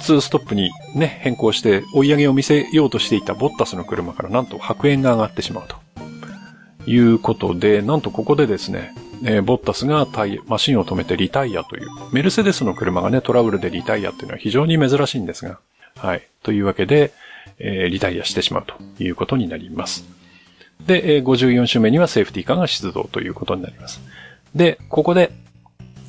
[0.00, 5.76] 2ストップにね、変更して追い上げを見せようとしていたボッタスの車からなんと白煙が上がってしまうと。
[6.86, 8.92] いうことで、なんとここでですね、
[9.24, 15.58] えー、ボッタスがタイマシンを止めてリタイアという、メルセデスの車がね、トラブルでリタイアっていうのは非常に珍しいんですが、
[15.96, 16.26] はい。
[16.42, 17.12] というわけで、
[17.58, 20.04] えー、リタイアしてしまうということになります。
[20.86, 24.00] で、えー、54周目にはセーフティーカーが出動ということになります。
[24.54, 25.30] で、ここで、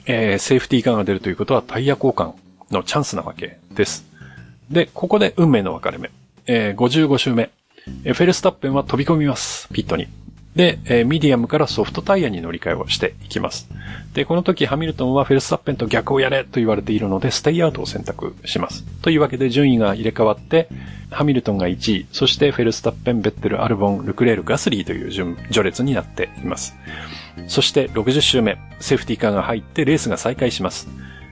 [0.05, 2.33] えー、セーフティーカーが出るということはタイヤ交換
[2.71, 4.05] のチャンスなわけです。
[4.69, 6.09] で、ここで運命の分かれ目。
[6.47, 7.51] えー、55周目。
[8.05, 9.69] え、フェルスタッペンは飛び込みます。
[9.71, 10.07] ピットに。
[10.55, 13.69] で、えー、ミディアムからソフトタイヤに乗り換えをしていきます。
[14.13, 18.83] で、この時ハミルトンはフェルスタッペンと逆をやれと言われているので、ステイアウトを選択します。
[19.01, 20.67] というわけで順位が入れ替わって、
[21.09, 26.75] ハミルトンが1位、そしてフェルスタッペン、ベッテル、アルボン、ルクレール、ガスリーという順、序列になっています。
[27.47, 30.87] そして60周目、セーフティーカーが入ってレースが再開します。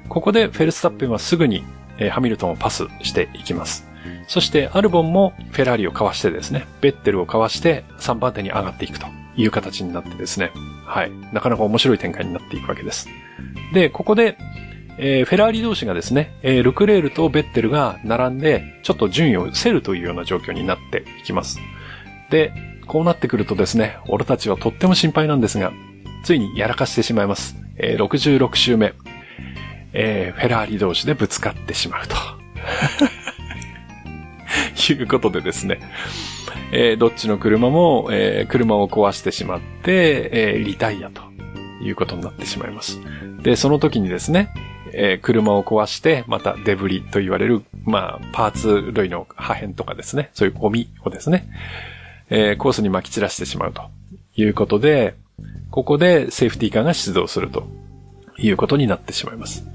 [0.09, 1.63] ここでフェルスタッペンはすぐに、
[1.97, 3.90] えー、ハミルトンをパスしていきます。
[4.27, 9.07] そしてアルボンもフェラーリをかわしてですね、ベッテルをかわして3番手に上がっていくと。
[9.37, 10.51] いう形になってですね。
[10.85, 11.11] はい。
[11.31, 13.07] なかなか面白い展開になっていくわけです。
[13.73, 14.37] で、ここで、
[14.97, 21.59] えー、フェラーリ同士がですね、えー、ルクレールとベッテルが並んで、ちょっと順位を競るというような状況になっていきます。
[22.29, 22.53] で、
[22.87, 25.71] こうなってくるとですね、俺たちはとっても心配なんですが、
[26.23, 27.55] ついにやらかしてしまいます。
[27.77, 28.93] えー、66周目、
[29.93, 32.15] えー、フェラーリ同士でぶつかってしまうと。
[34.89, 35.79] いうことでですね、
[36.71, 41.21] えー、どっちの車も、えー、車を壊してしまって、えー、リタイアと
[41.81, 42.99] いうことになってしまいます。
[43.41, 44.53] で、その時にですね、
[44.93, 51.47] えー、車を壊して、またデブリと言われる、まあ、パーツ類の破片とかですね、そういうゴミをですね、
[52.29, 53.83] えー、コースに撒き散らしてしまうと
[54.35, 55.15] いうことで、
[55.69, 57.67] ここでセーフティーカーが出動すると
[58.37, 59.65] いうことになってしまいます。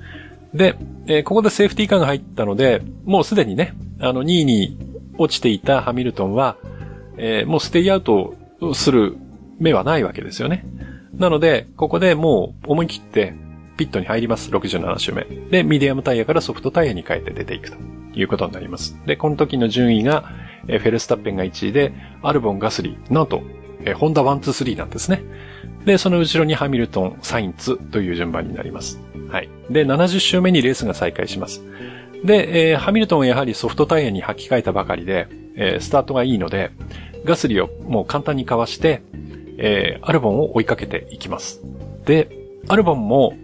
[0.55, 4.77] で、えー、ここでセーフティーカーが入ったので、もうすでにね、あの、2位に
[5.19, 6.57] 落ちていたハミルトンは、
[7.17, 8.35] えー、もうステイアウト
[8.75, 9.17] する
[9.59, 10.65] 目はないわけですよね。
[11.15, 13.35] なので、ここでもう思い切って
[13.77, 14.51] ピットに入ります。
[14.51, 15.25] 67周目。
[15.51, 17.77] で、ミディアムタイヤからソフトタイヤに変えて出ていくと
[18.15, 18.99] いうことになります。
[19.07, 20.25] で、この時の順位が、
[20.69, 23.43] えフェルスタッペンが1位で、アルボン、ガスリー、なんと、
[23.85, 25.23] えホンダ1、2、3なんですね。
[25.85, 29.01] で、その後ろにハミルトン、サインツという順番になります。
[29.31, 29.49] はい。
[29.71, 31.63] で、70周目にレースが再開します。
[32.25, 36.71] で、えー、ハミルトンはやはりソフトタイヤに履き替えたばかりで、えー、スタートがいいので、
[37.25, 39.03] ガスリをもう簡単にかわして、
[39.59, 41.63] えー、アルボンを追いかけていきます。
[42.05, 42.29] で、
[42.69, 43.37] アルボンも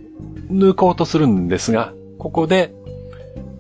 [0.51, 2.73] 抜こうとするんですが、ここで、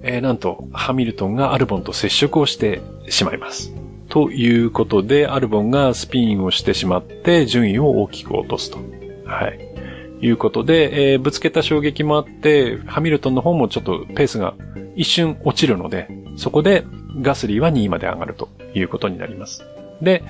[0.02, 3.72] えー、なんと、ハミルトンがアルボンと接触をしてしまいます。
[4.08, 8.78] ということで、アルボンがスピンをしてしまって、順位を大きく落とすと。
[9.24, 9.72] はい。
[10.20, 14.54] いうことで、えー、ぶつけた衝撃もあって、ハミルトンの方もちょっとペースが
[14.96, 16.84] 一瞬落ちるので、そこで
[17.20, 19.64] ガスリーは2位まで上がるということになります。
[20.00, 20.22] で、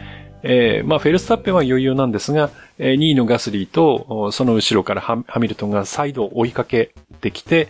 [0.43, 7.69] えー、まあ、フェルスタッペンは余裕なんですが、えー、2位のガスリーと、その後ろからハミルトンが再度追いかけてきて、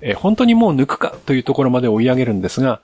[0.00, 2.80] えー、本当にもう抜くかというところまで追い上げるんですが、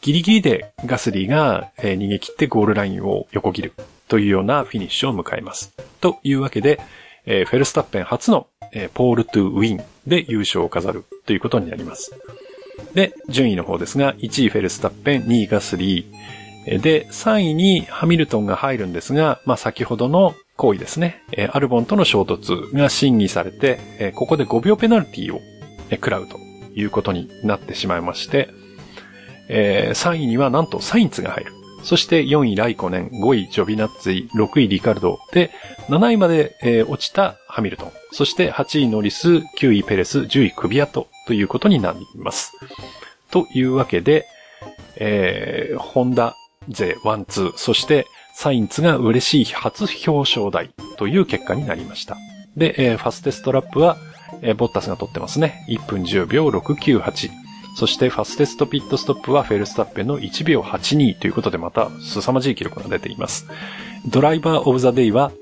[0.00, 3.72] ギリギリでガスリーが、逃げ切ってゴールラインを横切る
[4.08, 5.72] というようなフィニッシュを迎えます。
[6.00, 6.78] というわけで、
[7.24, 8.48] フェルスタッペン初の、
[8.92, 12.12] ポールトゥウィンで優勝を飾るということになります。
[12.94, 21.22] で、順位の方ですが、1位フェルスタッペン、2位ガスリー、で、3位にハミルトンが入るんですが、まあ、先ほどの行為ですね。
[21.52, 25.40] アルボンとの衝突が審議されて、ここで5秒ペナルティを
[25.90, 26.38] 食らうと
[26.74, 28.48] いうことになってしまいまして、
[29.50, 31.52] 3位にはなんとサインツが入る。
[31.82, 35.50] そして4位ライコネン、5位ジョビナッツィ、6位リカルドで、
[35.88, 42.52] 7位まで落ちたハミルトン、そして8位ノリス、9位ペレス、10位クビアトということになります。
[43.30, 44.26] というわけで、
[44.96, 46.36] えー、ホンダ
[46.68, 52.16] 勢ワンツー、そしてサインツが嬉しい初表彰台という結果になりました。
[52.56, 53.96] で、えー、ファステストラップは、
[54.42, 55.64] えー、ボッタスが取ってますね。
[55.68, 57.30] 1分10秒698。
[57.76, 63.46] そしてファステストピットストップはフェルスタッペンの1秒82ということでまた凄まじい記録が出ています。
[64.06, 65.32] ドライバーオブザデイは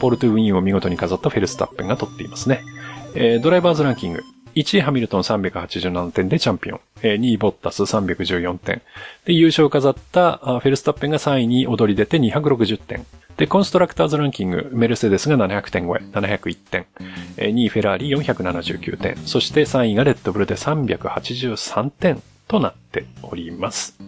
[0.00, 2.62] ポルトゥウィンを見事に飾ったフェルスタッペンが取っていますね。
[3.14, 4.22] えー、ドライバーズランキング。
[4.54, 6.80] 1位ハミルトン387点でチャンピオン。
[7.02, 8.82] 2位ボッタス314点。
[9.24, 13.06] で、優勝を飾ったフェルスタッペンが3位に踊り出て260点。
[13.36, 16.86] で、コンストラクターズランキング、メルセデスが700点超え、701点。
[17.36, 19.16] 2位フェラーリ479点。
[19.24, 23.98] そして3位がレッドブルで383点となっております。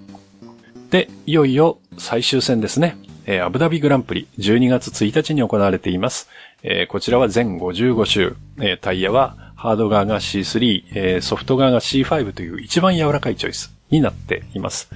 [0.91, 2.97] で、いよいよ最終戦ですね。
[3.27, 6.29] えアブダビグランプリ12月1日に行われています。
[6.63, 14.91] えこちらは全55周、えタイヤはハード側が C3、えーソフト側が C5 という一番柔らかいチョイスになっています。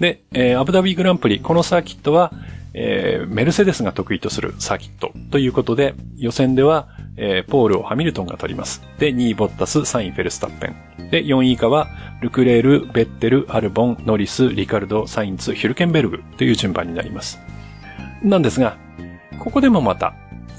[0.00, 2.32] で、えーアブダビグランプリ、このサーキットは、
[2.74, 8.82] えーメルセデスが得意とするサーキットということで、予選では、えーポールをハミルトンが取ります。
[8.98, 11.10] で、2位ボッタス、3位フェルスタッペン。
[11.10, 11.88] で、4位以下は、
[12.20, 17.38] ルクレール、ベッテル、アルボン、ノリス、リカルド、サインツ、ヒュルケンベルグという順番になります。
[18.22, 18.76] なんですが、
[19.38, 20.14] ここでもまた、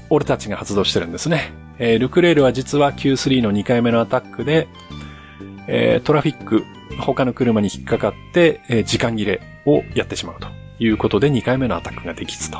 [0.08, 1.50] 俺たちが発動してるんですね。
[1.78, 4.68] えールクレールは実は Q3 の2回目のアタックで、
[5.68, 6.64] えートラフィック、
[6.98, 12.58] 他の車に引っかかって、えー時間切れをやってしまうということで2回目のアタックができずと。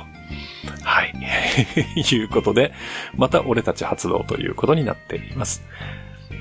[0.83, 1.15] はい。
[2.15, 2.73] いうことで、
[3.17, 5.63] また俺たち発動ということになっています。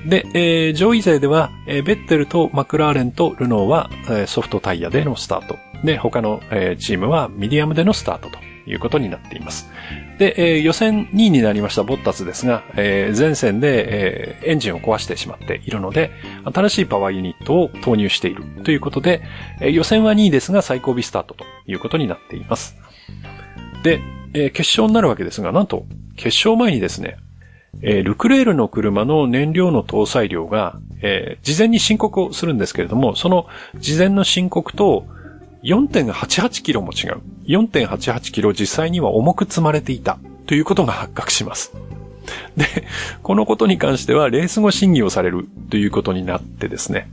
[0.04, 5.56] で、えー上位勢では、えーベッテルとマクラーレンとルノーは、えーソフトタイヤでのスタート。
[5.84, 9.70] で、他の、えーチームはミディアムでのスタートとということになっています。
[10.18, 16.10] で、えー予選2位になりましたボッタスですが、えー前戦で、えーエンジンを壊してしまっているので、
[16.52, 19.22] 新しいパワーユニットを投入しているということで、
[19.60, 22.76] えー予選は2位ですが最後尾スタートということになっています。
[23.84, 24.00] で、
[24.34, 27.18] えー決勝になるわけですが、なんと、決勝前にですね、
[27.82, 33.46] えールクレールの車の燃料の搭載量が、えー事前に申告をするんですけれども、その
[33.78, 35.06] 事前の申告と
[35.66, 37.20] 4.88キロも違う。
[37.46, 41.72] 4.88キロ実際には重く積まれていたということが発覚します。
[42.56, 42.66] で、
[43.22, 47.10] このことに関してはレース後審議をされるということになってですね、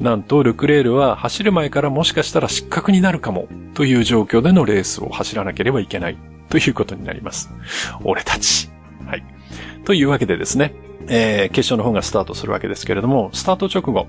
[0.00, 7.50] なんとルクレールは走る前からもしかしたら失格になるかもという状況でのレースを走らなければいけないということになります。
[8.04, 8.70] 俺たち。
[9.06, 9.24] はい。
[9.84, 10.74] というわけでですね、
[11.08, 14.06] えー決勝の方がスタートするわけですけれども、スタート直後、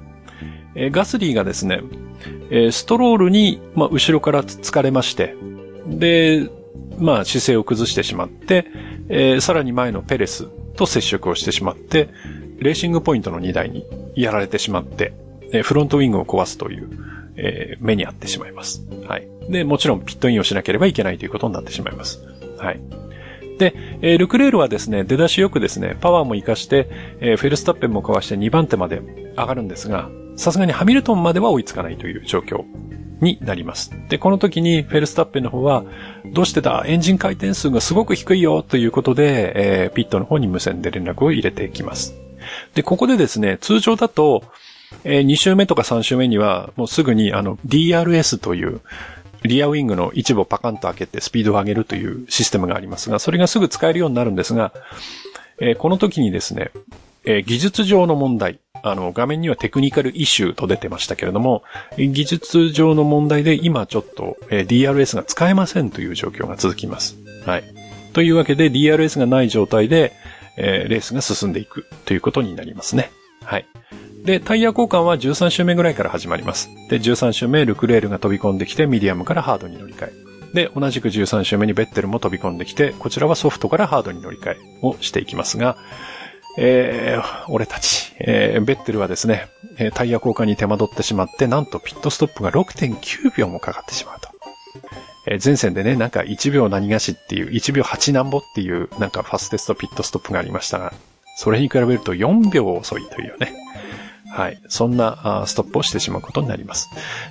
[0.77, 1.81] えーガスリーがですね、
[2.51, 5.35] えストロールに、まあ、後ろから疲れまして、
[5.87, 6.49] で、
[6.99, 8.67] まあ、姿勢を崩してしまって、
[9.09, 12.09] えさらに前のペレスと接触をしてしまって、
[12.59, 13.85] レーシングポイントの荷台に
[14.15, 15.13] やられてしまって、
[15.51, 16.89] えフロントウィングを壊すという、
[17.37, 18.83] え目に遭ってしまいます。
[19.07, 19.27] はい。
[19.49, 22.21] で、もちろんピットインをしなければいけないということになってしまいます。
[22.57, 22.79] はい。
[23.57, 26.87] で、えールクレールはですね、出だしよくですね、パワーも活かして、
[27.19, 29.01] えーフェルスタッペンもかわして2番手まで
[29.35, 32.63] 上がるんですが、さすがにハミルトンまでは追いつかないという状況
[33.21, 33.91] になります。
[34.09, 35.83] で、この時にフェルスタッペンの方は、
[36.33, 42.15] どうしてだ、エンジン回転数がすごく低いよということで、えーピットの方に無線で連絡を入れていきます。
[42.75, 44.43] で、ここでですね、通常だと、
[45.03, 48.81] え2周目とか3周目には、もうすぐにあの DRS という、
[49.43, 54.73] リアウィングの一部をパカンと開けてスピードを上げるというシステムがありますが、それがすぐ使えるようになるんですが、
[55.59, 56.71] えーこの時にですね、
[57.25, 58.59] えー技術上の問題、
[58.91, 61.63] あの、画面にはテクニカルイシューと出てましたけれども、
[61.97, 67.17] 技術上の問題で今ちょっと、え DRS が使えませんという状況が続きます。
[67.45, 67.63] はい。
[68.13, 70.13] というわけで DRS がない状態で、
[70.57, 73.11] えーレースが進んでいくということになりますね。
[73.43, 73.65] はい。
[74.23, 76.69] で、タイヤ交換は13周目ぐらいから始まります。
[76.89, 80.27] で、13周目、ルクレールが飛び込んできて、ミディアムからハードに乗り換え。
[80.53, 85.77] で、同じく13周目にベッテルも飛び込んできて、こちらはソフトからハードに乗り換えをしていきますが、
[86.57, 89.47] えー、俺たち、えー、ベッテルはですね、
[89.93, 94.29] タイヤ交換に手間取ってしまって、なんとピットストップが6.9秒もかかってしまうと。
[95.27, 100.93] えー前戦でね、なんか1秒何がしっていう、1秒8なんぼっていう、なんかファステストピットストップがありましたが、
[101.35, 103.53] それに比べると4秒遅いというね。
[104.31, 104.59] はい。
[104.67, 106.89] そんなストップをしてしまうことになります。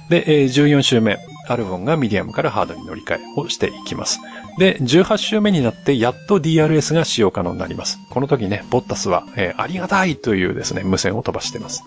[0.08, 4.20] で、えー14周目、アルボンがミディアムからハードに乗り換えをしていきます。
[4.58, 7.98] で、18周目になって、やっと DRS が使用可能になります。
[8.10, 11.82] この時ね、ボッタスは、えーありがたいというですね、無線を飛ばしています。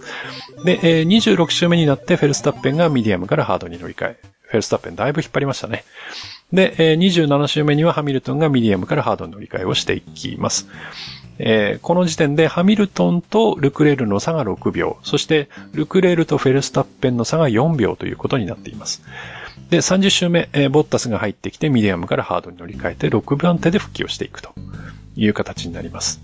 [0.65, 4.19] で、えー26周目になって、フェルスタッペンがミディアムからハードに乗り換え。
[4.43, 5.83] フェルスタッペンだいぶ引っ張りましたね。
[6.53, 10.67] で、えー27周目にはハミルトンがミディアムからハードに乗り換えをしていきます。
[11.39, 19.01] えーこの時点でハミルトンとルクレールの差が6秒、そしてルクレールとフェルスタッペンの差が4秒ということになっています。
[19.69, 24.53] で、30周目、えーボッタスが入ってきてミディアムからハードに乗り換えて6番手で復帰をしていくと
[25.15, 26.21] いう形になります。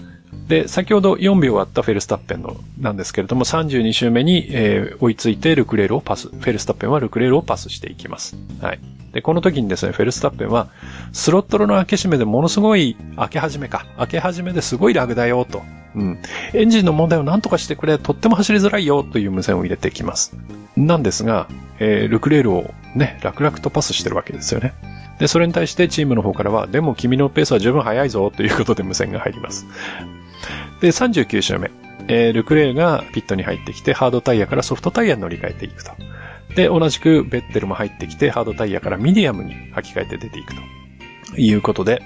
[0.48, 8.36] で、先ほど4秒あったフェルスタッペンのなんですけれども、32周目に、えー追いついてルクレールをパス、フェルスタッペンはルクレールをパスしていきます。
[8.62, 8.80] はい。
[9.16, 10.68] で、この時にですね、フェルスタッペンは、
[11.14, 13.86] スロットルの開け閉めでものすごい、開け始めか。
[13.98, 15.64] 開け始めですごいラグだよ、と。
[15.96, 16.20] うん。
[16.54, 20.36] エンジンの問題を何とかしてくれ、とっても走りづらいよ、という無線を入れてきます。
[20.76, 21.48] なんですが、
[21.80, 24.74] えールクレールをね、楽々とパスしてるわけですよね。
[25.18, 29.66] で、それに対してチームの方からは、でも君のペースは十分速いぞ、ということで無線が入ります。
[30.82, 31.72] で、39周目。
[32.10, 35.94] えールクレールがピットに入ってきて、ハードタイヤからソフトタイヤに乗り換えていくと。
[36.56, 40.54] で、同じくベッテルも入ってきて、ハードタイヤからミディアムに履き替えて出ていく
[41.34, 42.02] ということで、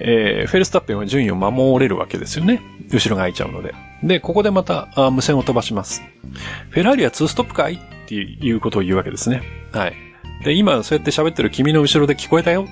[0.00, 2.60] えー、フェルスタッペンは順位を守れるわけですよね。
[2.90, 3.74] 後ろが空いちゃうので。
[4.02, 6.02] で、ここでまたあ無線を飛ばします。
[6.70, 7.78] フェラーリは2ストップかいっ
[8.08, 9.42] ていうことを言うわけですね。
[9.72, 9.94] はい。
[10.44, 12.66] で、今そうやって喋ってる君の後ろで聞こえたよ。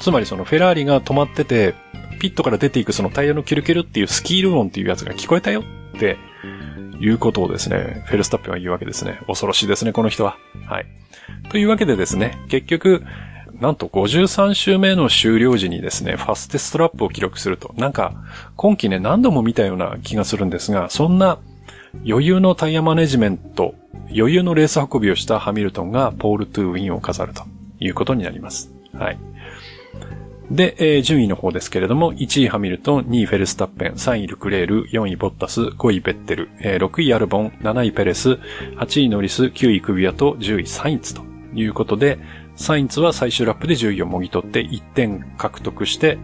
[0.00, 1.74] つまりそのフェラーリが止まってて、
[2.18, 5.62] ピットから出ていくそのタイヤのキュルキュルっていうスキール音っていうやつが聞こえたよ
[5.96, 6.16] って
[7.00, 9.20] いうことをですね、フェルスタッペンは言うわけですね。
[9.26, 10.36] 恐ろしいですね、この人は。
[10.66, 10.86] はい。
[11.50, 13.04] というわけでですね、結局、
[13.60, 17.74] なんと53周目の終了時にですね、ファステストラップを記録すると。
[17.76, 18.12] なんか、
[18.56, 21.38] 今季ね、何度も見たような気がするんですが、そんな
[22.06, 23.74] 余裕のタイヤマネジメント、
[24.14, 27.44] 余裕のレース運びをしたハミルトンがポールトゥウィンを飾ると
[27.80, 28.70] いうことになります。
[28.92, 29.18] はい。
[30.50, 38.38] で、えー、順位の方ですけれども、1位ハミルトン、2位フェルスタッペン、3位ルクレール、4位ボッタス、5位ベッテル、えー、6位アルボン、7位ペレス、
[38.76, 41.22] 8位ノリス、9位クビアと10位サインツと
[41.54, 42.18] いうことで、
[42.54, 46.18] サインツは最終ラップで10位をもぎ取って1点獲得して、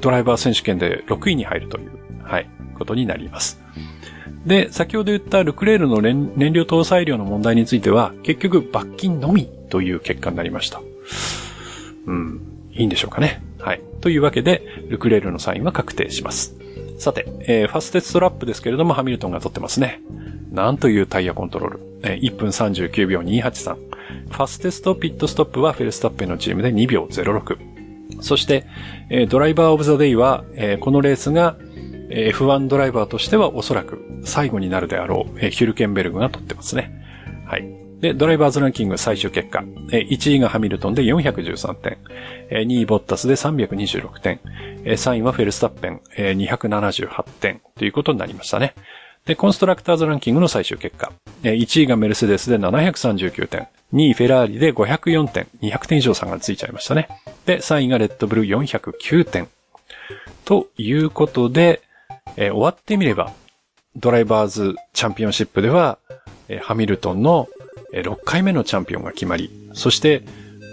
[0.00, 1.90] ドライバー選手権で6位に入るという、
[2.22, 3.62] はい、ことになります。
[4.44, 10.82] で、先ほど言ったルクレールの燃料搭載量の問題については、結局罰金のみという結果になりました。
[12.06, 13.42] うん、いいんでしょうかね。
[13.58, 13.80] はい。
[14.00, 16.56] というわけで、ルクレールのサインは確定します。
[16.98, 20.00] さて、えー、ファステストラップですけれども、ハミルトンが取ってますね。
[20.50, 21.80] なんというタイヤコントロール。
[22.02, 23.74] えー、1分39秒283。
[23.74, 27.58] ファステストピットストップはフェルスタッペンのチームで2秒06。
[28.20, 28.66] そして、
[29.10, 31.56] えー、ドライバーオブザデイは、えー、このレースが、
[32.10, 36.92] えー、F1 ドライバーとしてはおそらく最後になるであろう、えー、ヒュルケンベルグが取ってますね。
[37.46, 37.81] はい。
[38.02, 39.60] で、ドライバーズランキング最終結果。
[39.90, 41.98] 1位がハミルトンで413点。
[42.50, 44.40] 2位ボッタスで326点。
[44.84, 48.74] 3位はフェルスタッペン278点ということになりましたね。
[49.24, 51.12] で、コンストラクターズランキングの最終結果。
[51.44, 53.68] 1位がメルセデスで739点。
[53.94, 55.46] 2位フェラーリで504点。
[55.62, 57.06] 200点以上差がついちゃいましたね。
[57.46, 59.46] で、3位がレッドブル409点。
[60.44, 61.82] ということで、
[62.36, 63.32] えー、終わってみれば、
[63.94, 65.98] ドライバーズチャンピオンシップでは、
[66.48, 67.46] えー、ハミルトンの
[67.92, 70.22] 6回目のチャンピオンが決まり、そして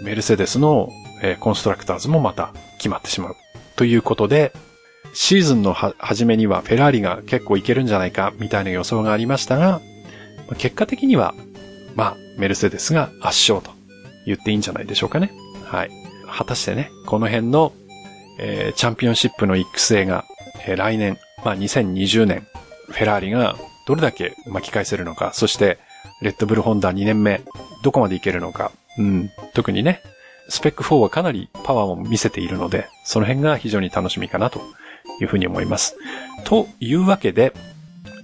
[0.02, 0.90] メルセデスの
[1.40, 3.36] コンストラクターズもまた決まってしまう。
[3.76, 4.52] ということで、
[5.12, 9.80] シーズンの初めにはフェラーリが結構いけるんじゃないかみたいな予想がありましたが、
[10.58, 11.34] 結果的には、
[11.94, 13.70] まあ、メルセデスが圧勝と
[14.26, 15.32] 言っていいんじゃないでしょうかね。
[15.64, 15.90] はい。
[16.28, 17.72] 果たしてね、この辺の、
[18.38, 20.24] えー、チャンピオンシップの育成が、
[20.66, 22.46] えー、来年、まあ2020年、
[22.88, 23.56] フェラーリが
[23.86, 25.78] どれだけ巻き返せるのか、そして
[26.22, 27.42] レッドブルホンダ2年目、
[27.82, 28.72] どこまでいけるのか。
[28.98, 29.30] うん。
[29.54, 30.02] 特にね、
[30.48, 34.60] スペック4はかなりパワーも見せているので、その辺が非常に楽しみかなと
[35.20, 35.96] いうふうに思います。
[36.44, 37.52] というわけで、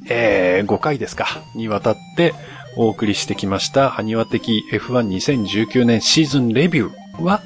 [0.09, 2.35] えー、5回ですか、にわたって
[2.77, 7.41] お送りしてきました、ハニワ的 F12019 年シーズンレビューは、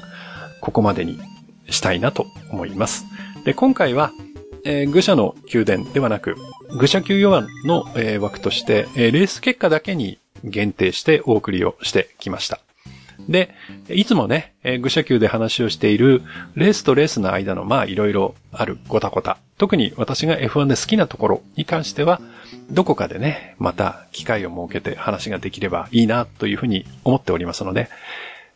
[0.59, 1.19] ここまでに
[1.69, 3.05] したいなと思います。
[3.45, 4.11] で、今回は、
[4.63, 6.35] えー、愚者の宮殿ではなく、
[6.77, 12.59] 愚者級4の、えー、枠として、えー、レース結果だけに限定してお送りをしてきました。
[13.29, 13.53] で、
[13.89, 16.23] いつもね、え、愚者級で話をしている
[16.55, 19.37] レースとレースの間のまあいろいろあるごたごた。
[19.57, 22.21] 特に私が F1 で好きなところに関しては、
[22.71, 27.89] どこかでね、また機会を設けて話ができればいいなというふうに思っておりますので、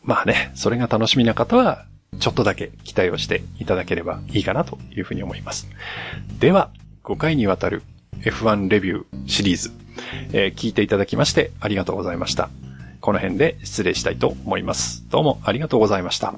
[0.03, 1.85] まあね、それが楽しみな方は、
[2.19, 5.67] ちょっとだけ期待をしていただければいいかなというふうに思います。
[6.39, 6.69] では、
[7.03, 7.83] 5回にわたる
[8.21, 9.71] F1 レビューシリーズ
[10.33, 12.49] えー、聞いていただきましてありがとうございました。
[13.01, 15.05] この辺で失礼したいと思います。
[15.09, 16.33] どうもありがとうございました。